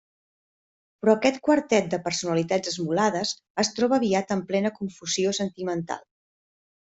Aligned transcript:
Però 1.01 1.13
aquest 1.17 1.35
quartet 1.47 1.91
de 1.91 1.99
personalitats 2.07 2.71
esmolades 2.71 3.35
es 3.65 3.71
troba 3.81 3.99
aviat 4.01 4.35
en 4.37 4.43
plena 4.53 4.73
confusió 4.79 5.35
sentimental. 5.41 6.03